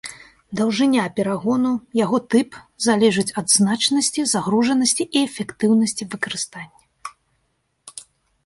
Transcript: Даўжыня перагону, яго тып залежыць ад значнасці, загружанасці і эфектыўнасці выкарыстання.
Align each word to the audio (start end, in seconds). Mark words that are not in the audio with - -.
Даўжыня 0.59 1.03
перагону, 1.17 1.73
яго 2.05 2.17
тып 2.35 2.57
залежыць 2.85 3.27
ад 3.41 3.47
значнасці, 3.57 4.25
загружанасці 4.33 5.03
і 5.07 5.17
эфектыўнасці 5.29 6.03
выкарыстання. 6.15 6.79